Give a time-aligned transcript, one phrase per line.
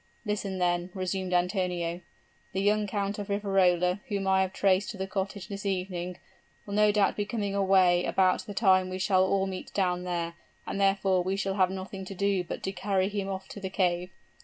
[0.25, 2.01] 'Listen, then,' resumed Antonio,
[2.53, 6.17] 'the young Count of Riverola, whom I have traced to the cottage this evening,
[6.65, 10.33] will no doubt be coming away about the time we shall all meet down there;
[10.65, 13.69] and therefore we shall have nothing to do but to carry him off to the
[13.69, 14.09] cave.'